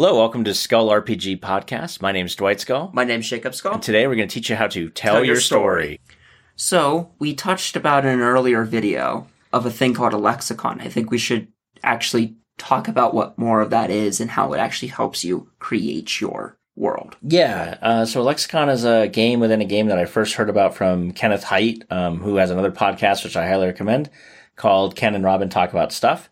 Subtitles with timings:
[0.00, 2.00] Hello, welcome to Skull RPG Podcast.
[2.00, 2.92] My name is Dwight Skull.
[2.94, 3.72] My name name's Jacob Skull.
[3.72, 5.98] And today we're going to teach you how to tell, Tell your, your story.
[6.54, 10.80] So, we touched about in an earlier video of a thing called a lexicon.
[10.80, 11.48] I think we should
[11.82, 16.20] actually talk about what more of that is and how it actually helps you create
[16.20, 17.16] your world.
[17.20, 20.76] Yeah, uh, so Lexicon is a game within a game that I first heard about
[20.76, 24.10] from Kenneth Hite, um, who has another podcast which I highly recommend
[24.54, 26.30] called Ken and Robin Talk About Stuff.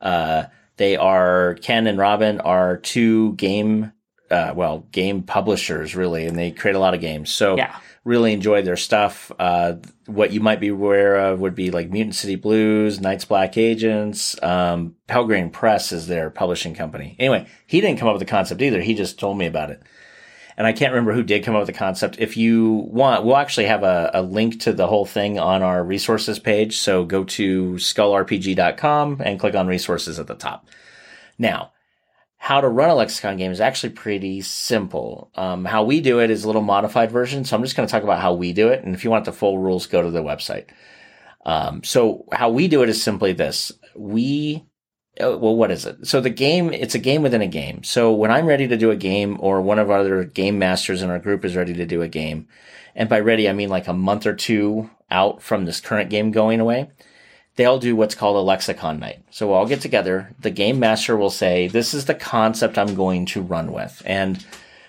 [0.00, 0.44] Uh,
[0.82, 3.92] they are Ken and Robin are two game,
[4.32, 7.30] uh, well, game publishers really, and they create a lot of games.
[7.30, 7.76] So Yeah.
[8.04, 9.30] really enjoy their stuff.
[9.38, 9.74] Uh,
[10.06, 14.36] what you might be aware of would be like Mutant City Blues, Night's Black Agents.
[14.42, 17.14] Um, Pelgrane Press is their publishing company.
[17.20, 18.80] Anyway, he didn't come up with the concept either.
[18.80, 19.80] He just told me about it.
[20.56, 22.16] And I can't remember who did come up with the concept.
[22.18, 25.82] If you want, we'll actually have a, a link to the whole thing on our
[25.82, 26.78] resources page.
[26.78, 30.66] So go to skullrpg.com and click on resources at the top.
[31.38, 31.72] Now,
[32.36, 35.30] how to run a lexicon game is actually pretty simple.
[35.36, 37.44] Um, how we do it is a little modified version.
[37.44, 38.82] So I'm just going to talk about how we do it.
[38.84, 40.66] And if you want the full rules, go to the website.
[41.46, 43.70] Um, so how we do it is simply this.
[43.94, 44.66] We,
[45.20, 46.06] Uh, well, what is it?
[46.06, 47.82] So the game, it's a game within a game.
[47.84, 51.02] So when I'm ready to do a game or one of our other game masters
[51.02, 52.48] in our group is ready to do a game,
[52.94, 56.30] and by ready, I mean like a month or two out from this current game
[56.30, 56.90] going away,
[57.56, 59.22] they'll do what's called a lexicon night.
[59.30, 60.34] So we'll all get together.
[60.40, 64.00] The game master will say, this is the concept I'm going to run with.
[64.06, 64.42] And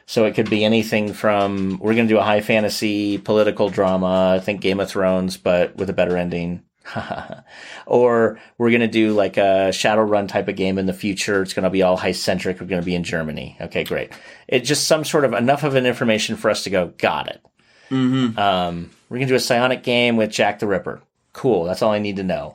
[0.05, 4.35] so it could be anything from, we're going to do a high fantasy political drama,
[4.37, 6.63] I think Game of Thrones, but with a better ending.
[7.85, 11.41] or we're going to do like a Shadowrun type of game in the future.
[11.41, 12.59] It's going to be all high centric.
[12.59, 13.57] We're going to be in Germany.
[13.61, 14.11] Okay, great.
[14.47, 17.41] It's just some sort of enough of an information for us to go, got it.
[17.89, 18.37] Mm-hmm.
[18.37, 21.01] Um, we're going to do a psionic game with Jack the Ripper.
[21.31, 21.65] Cool.
[21.65, 22.53] That's all I need to know.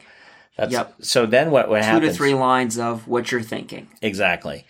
[0.57, 0.95] That's, Yep.
[1.01, 2.13] So then what, what Two happens?
[2.13, 3.89] to three lines of what you're thinking.
[4.03, 4.67] Exactly.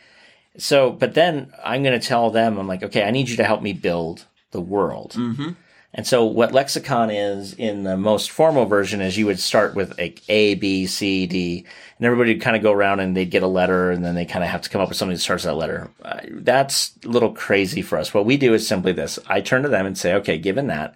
[0.58, 3.44] So, but then I'm going to tell them, I'm like, okay, I need you to
[3.44, 5.12] help me build the world.
[5.16, 5.50] Mm-hmm.
[5.94, 9.98] And so what lexicon is in the most formal version is you would start with
[9.98, 11.64] like A, B, C, D,
[11.98, 14.26] and everybody would kind of go around and they'd get a letter and then they
[14.26, 15.90] kind of have to come up with something that starts that letter.
[16.02, 18.12] Uh, that's a little crazy for us.
[18.12, 19.18] What we do is simply this.
[19.26, 20.94] I turn to them and say, okay, given that,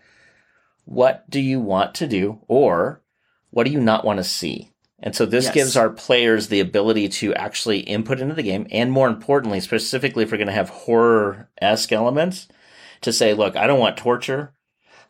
[0.84, 3.00] what do you want to do or
[3.50, 4.72] what do you not want to see?
[5.02, 5.54] And so this Yes.
[5.54, 10.22] gives our players the ability to actually input into the game, and more importantly, specifically
[10.22, 12.46] if we're going to have horror esque elements,
[13.00, 14.52] to say, look, I don't want torture,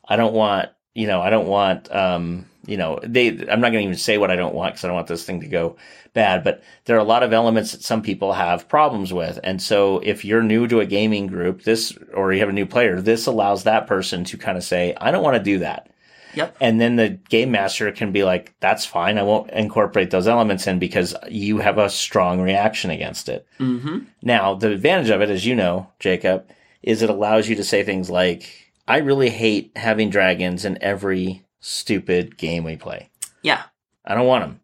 [0.07, 3.29] I don't want, you know, I don't want, um, you know, they.
[3.29, 5.25] I'm not going to even say what I don't want because I don't want this
[5.25, 5.77] thing to go
[6.13, 6.45] bad.
[6.45, 9.99] But there are a lot of elements that some people have problems with, and so
[10.01, 13.27] if you're new to a gaming group, this or you have a new player, this
[13.27, 15.89] allows that person to kind of say, I don't want to do that.
[16.35, 16.57] Yep.
[16.61, 19.19] And then the game master can be like, that's fine.
[19.19, 23.47] I won't incorporate those elements in because you have a strong reaction against it.
[23.59, 24.05] Mm-hmm.
[24.23, 26.49] Now, the advantage of it, as you know, Jacob,
[26.83, 31.44] is it allows you to say things like, I really hate having dragons in every
[31.60, 33.10] stupid game we play.
[33.43, 33.62] Yeah.
[34.04, 34.60] I don't want them.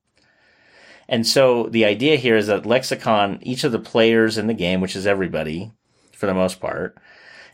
[1.09, 4.81] And so the idea here is that lexicon, each of the players in the game,
[4.81, 5.73] which is everybody
[6.13, 6.99] for the most part,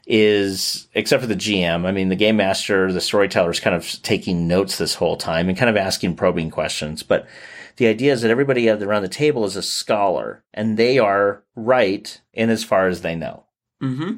[0.06, 1.86] is except for the GM.
[1.86, 5.48] I mean, the game master, the storyteller is kind of taking notes this whole time
[5.48, 7.02] and kind of asking probing questions.
[7.02, 7.26] But
[7.76, 12.20] the idea is that everybody around the table is a scholar and they are right
[12.32, 13.44] in as far as they know.
[13.82, 14.16] Mm-hmm.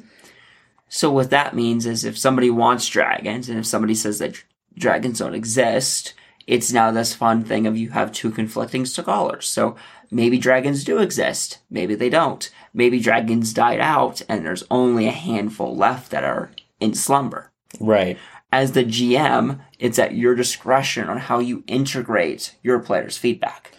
[0.89, 4.43] So what that means is if somebody wants dragons and if somebody says that
[4.77, 6.15] dragons don't exist,
[6.47, 9.47] it's now this fun thing of you have two conflicting scholars.
[9.47, 9.77] So
[10.11, 12.49] maybe dragons do exist, maybe they don't.
[12.73, 17.51] Maybe dragons died out and there's only a handful left that are in slumber.
[17.81, 18.19] Right.
[18.53, 23.73] As the GM, it's at your discretion on how you integrate your player's feedback.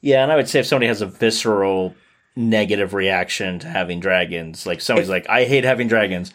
[0.00, 1.94] Yeah, and I would say if somebody has a visceral
[2.36, 6.32] negative reaction to having dragons, like somebody's like, I hate having dragons,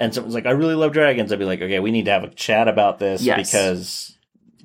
[0.00, 2.24] and someone's like, I really love dragons, I'd be like, okay, we need to have
[2.24, 3.50] a chat about this Yes.
[3.50, 4.18] because,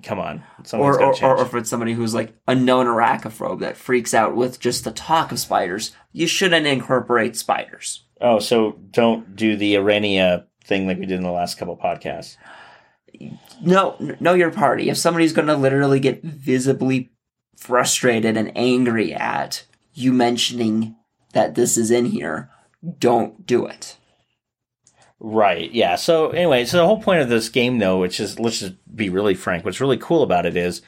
[0.03, 1.23] come on, or, or, change.
[1.23, 4.91] or if it's somebody who's like a known arachnophobe that freaks out with just the
[4.91, 8.03] talk of spiders, you shouldn't incorporate spiders.
[8.21, 12.37] oh, so don't do the Arania thing like we did in the last couple podcasts.
[13.61, 14.89] No, know your party.
[14.89, 17.11] If somebody's going to literally get visibly
[17.57, 20.95] frustrated and angry at you mentioning
[21.33, 22.49] that this is in here,
[22.99, 23.97] don't do it.
[25.19, 25.71] Right.
[25.71, 25.95] Yeah.
[25.95, 29.09] So anyway, so the whole point of this game, though, which is let's just be
[29.09, 29.63] really frank.
[29.63, 30.81] What's really cool about it is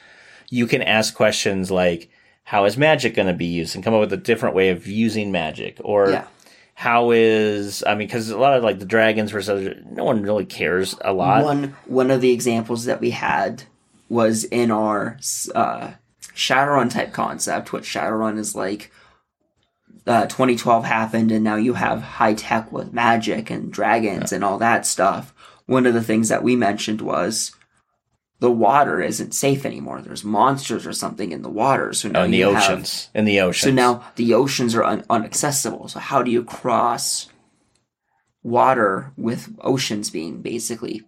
[0.50, 2.10] you can ask questions like,
[2.44, 4.86] "How is magic going to be used?" and come up with a different way of
[4.86, 6.26] using magic, or Yeah.
[6.74, 10.44] how is I mean, because a lot of like the dragons versus no one really
[10.44, 11.42] cares a lot.
[11.42, 13.62] One one of the examples that we had
[14.10, 15.18] was in our
[15.54, 15.92] uh,
[16.36, 18.92] Shadowrun type concept, which Shadowrun is like
[20.06, 24.58] uh, 2012 happened and now you have high tech with magic and dragons and all
[24.58, 25.34] that stuff.
[25.66, 27.52] One of the things that we mentioned was
[28.38, 30.02] the water isn't safe anymore.
[30.02, 31.92] There's monsters or something in the water.
[31.94, 33.08] So now Oh, in the you have- oceans.
[33.14, 33.70] in the oceans.
[33.70, 35.88] so now the oceans are un- unaccessible.
[35.90, 37.28] So how do you cross
[38.42, 41.02] water with oceans being basically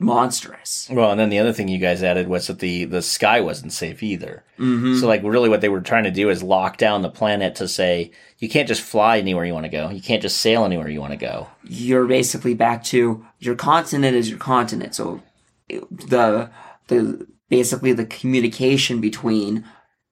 [0.00, 0.88] monstrous?
[0.90, 3.72] Well, and then the other thing you guys added was that the the sky wasn't
[3.72, 4.44] safe either.
[4.58, 4.96] Mm-hmm.
[4.96, 7.68] So like really what they were trying to do is lock down the planet to
[7.68, 9.90] say you can't just fly anywhere you want to go.
[9.90, 11.48] You can't just sail anywhere you want to go.
[11.64, 14.94] You're basically back to your continent is your continent.
[14.94, 15.22] So
[15.68, 16.50] the
[16.88, 19.64] the basically the communication between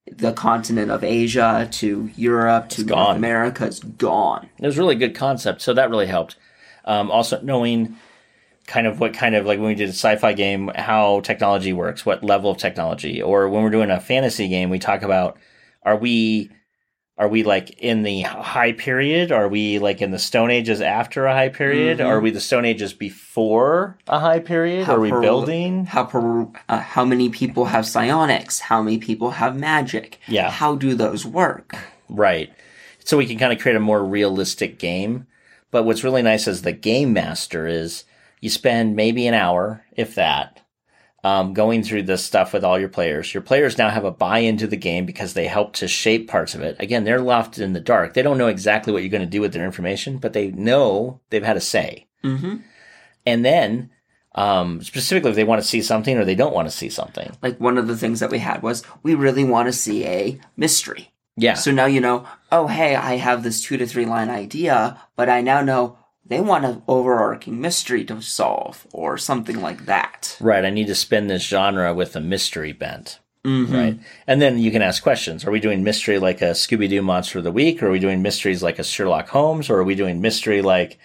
[0.06, 3.16] the continent of Asia to Europe to North gone.
[3.16, 4.48] America is gone.
[4.58, 6.36] It was a really good concept, so that really helped.
[6.84, 7.96] Um, also knowing
[8.70, 12.06] kind of what kind of like when we did a sci-fi game, how technology works,
[12.06, 15.36] what level of technology, or when we're doing a fantasy game, we talk about
[15.82, 16.50] are we
[17.18, 19.30] are we like in the high period?
[19.32, 21.98] Are we like in the Stone Ages after a high period?
[21.98, 22.06] Mhm.
[22.06, 24.86] Are we the Stone Ages before a high period?
[24.86, 25.84] How are we per- building?
[25.86, 28.60] How per, uh, how many people have psionics?
[28.60, 30.18] How many people have magic?
[30.28, 30.48] Yeah.
[30.48, 31.74] How do those work?
[32.08, 32.50] Right.
[33.04, 35.26] So we can kind of create a more realistic game.
[35.70, 38.04] But what's really nice as the game master is
[38.40, 40.60] you spend maybe an hour, if that,
[41.22, 43.34] um, going through this stuff with all your players.
[43.34, 46.54] Your players now have a buy into the game because they help to shape parts
[46.54, 46.76] of it.
[46.78, 48.14] Again, they're left in the dark.
[48.14, 51.20] They don't know exactly what you're going to do with their information, but they know
[51.30, 52.06] they've had a say.
[52.24, 52.56] Mm-hmm.
[53.26, 53.90] And then,
[54.34, 57.36] um, specifically if they want to see something or they don't want to see something.
[57.42, 60.40] Like one of the things that we had was we really want to see a
[60.56, 61.12] mystery.
[61.36, 61.54] Yeah.
[61.54, 65.28] So now you know, oh, hey, I have this two to three line idea, but
[65.28, 65.98] I now know
[66.30, 70.36] they want an overarching mystery to solve or something like that.
[70.40, 70.64] right.
[70.64, 73.18] I need to spin this genre with a mystery bent.
[73.44, 73.74] Mm-hmm.
[73.74, 73.98] right?
[74.26, 75.44] And then you can ask questions.
[75.46, 77.82] Are we doing mystery like a Scooby Doo Monster of the Week?
[77.82, 79.70] Or are we doing mysteries like a Sherlock Holmes?
[79.70, 80.98] Or are we doing mystery like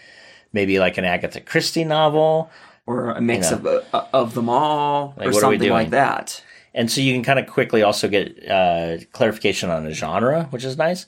[0.51, 2.49] maybe like an Agatha Christie novel?
[2.85, 3.57] Or a mix Yeah.
[3.57, 6.43] of uh, of them all, Like, or what are we something like that.
[6.73, 10.65] And so you can kind of quickly also get uh, clarification on a genre, which
[10.65, 11.05] is nice.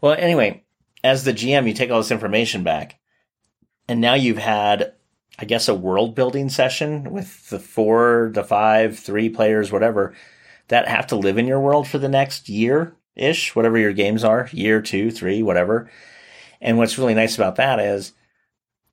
[0.00, 0.62] Well, anyway,
[1.02, 2.97] as the GM, you take all this information back,
[3.88, 4.92] and now you've had,
[5.38, 10.14] I guess, a world building session with the four, the five, three players, whatever,
[10.68, 14.22] that have to live in your world for the next year ish, whatever your games
[14.22, 15.90] are, year, two, three, whatever.
[16.60, 18.12] And what's really nice about that is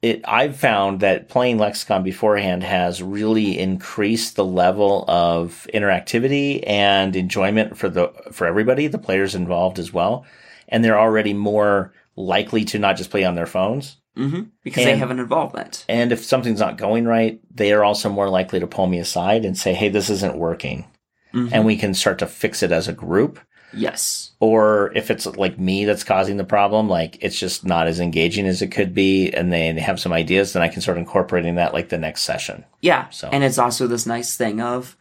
[0.02, 7.16] it I've found that playing Lexicon beforehand has really increased the level of interactivity and
[7.16, 10.26] enjoyment for the for everybody, the players involved as well.
[10.68, 13.98] And they're already more likely to not just play on their phones.
[14.16, 15.84] hmm Because they have an involvement.
[15.90, 19.44] And if something's not going right, they are also more likely to pull me aside
[19.46, 20.86] and say, "Hey, this isn't working."
[21.34, 21.50] Mhm.
[21.52, 23.40] And we can start to fix it as a group.
[23.74, 24.32] yes.
[24.40, 28.46] Or if it's like me that's causing the problem, like it's just not as engaging
[28.48, 31.74] as it could be, and they have some ideas, then I can start incorporating that
[31.74, 32.64] like the next session.
[32.82, 33.10] Yeah.
[33.10, 34.96] So- And it's also this nice thing of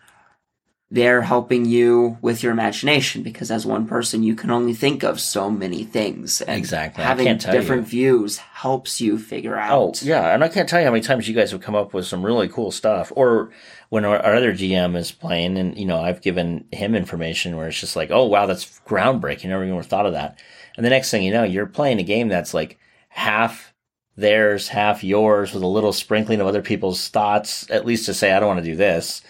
[0.94, 5.19] they're helping you with your imagination because as one person you can only think of
[5.19, 6.41] so many things.
[6.41, 7.02] And Exactly.
[7.02, 7.88] Having different you.
[7.88, 9.73] views helps you figure out.
[9.73, 10.32] Oh, yeah.
[10.32, 12.25] And I can't tell you how many times you guys have come up with some
[12.25, 13.11] really cool stuff.
[13.17, 13.50] Or
[13.88, 17.67] when our, our other GM is playing, and, you know, I've given him information where
[17.67, 19.49] it's just like, oh, wow, that's groundbreaking.
[19.49, 20.38] Never even thought of that.
[20.76, 23.75] And the next thing you know, you're playing a game that's like half
[24.17, 28.32] theirs, half yours, with a little sprinkling of other people's thoughts, at least to say,
[28.32, 29.22] I don't want to do this.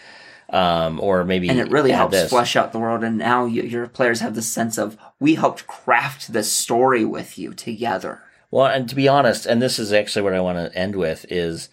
[0.55, 2.31] Um, or maybe and it really helps this.
[2.31, 3.03] flesh out the world.
[3.03, 7.37] And now you, your players have the sense of we helped craft this story with
[7.37, 8.23] you together.
[8.53, 11.27] Well, and to be honest, and this is actually what I want to end with
[11.29, 11.71] is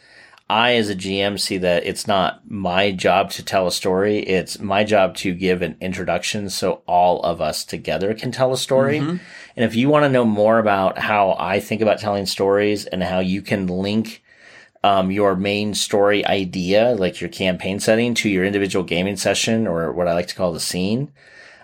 [0.49, 4.19] I as a GM see that it's not my job to tell a story.
[4.19, 8.57] It's my job to give an introduction so all of us together can tell a
[8.57, 8.97] story.
[8.97, 9.19] And
[9.55, 13.19] if you want to know more about how I think about telling stories and how
[13.19, 14.23] you can link
[14.83, 19.91] um, your main story idea, like your campaign setting, to your individual gaming session or
[19.91, 21.11] what I like to call the scene,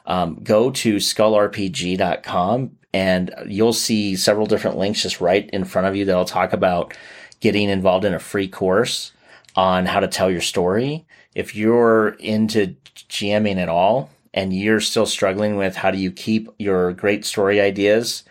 [0.06, 5.96] um, go to skullrpg.com and you'll see several different links just right in front of
[5.96, 6.94] you that'll talk about
[7.40, 9.12] getting involved in a free course
[9.56, 11.06] on how to tell your story.
[11.36, 12.76] If you're into
[13.10, 17.60] GMing at all and you're still struggling with how do you keep your great story
[17.60, 18.24] ideas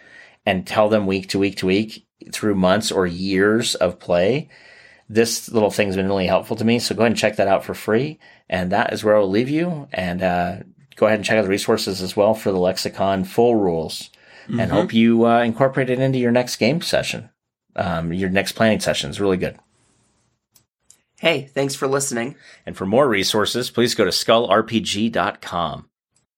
[0.44, 4.48] and tell them week to week to week through months or years of play,
[5.08, 6.78] this little thing's been really helpful to me.
[6.78, 8.18] So go ahead and check that out for free.
[8.48, 9.88] And that is where I'll leave you.
[9.92, 10.56] And uh,
[10.96, 14.10] go ahead and check out the resources as well for the lexicon full rules.
[14.48, 17.30] And hope you uh, incorporate it into your next game session,
[17.74, 19.10] um, your next planning session.
[19.10, 19.58] is really good.
[21.18, 22.36] Hey, thanks for listening.
[22.64, 25.88] And for more resources, please go to skullrpg.com.